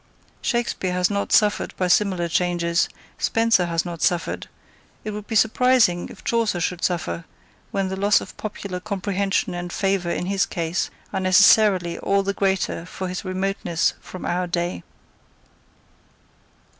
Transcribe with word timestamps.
Shakespeare 0.41 0.93
has 0.93 1.11
not 1.11 1.31
suffered 1.31 1.75
by 1.77 1.87
similar 1.87 2.27
changes; 2.27 2.89
Spencer 3.19 3.67
has 3.67 3.85
not 3.85 4.01
suffered; 4.01 4.49
it 5.03 5.11
would 5.11 5.27
be 5.27 5.35
surprising 5.35 6.09
if 6.09 6.23
Chaucer 6.23 6.59
should 6.59 6.83
suffer, 6.83 7.23
when 7.69 7.89
the 7.89 7.95
loss 7.95 8.19
of 8.19 8.35
popular 8.35 8.79
comprehension 8.79 9.53
and 9.53 9.71
favour 9.71 10.09
in 10.09 10.25
his 10.25 10.47
case 10.47 10.89
are 11.13 11.19
necessarily 11.19 11.99
all 11.99 12.23
the 12.23 12.33
greater 12.33 12.83
for 12.83 13.09
his 13.09 13.23
remoteness 13.23 13.93
from 14.01 14.25
our 14.25 14.47
day. 14.47 14.81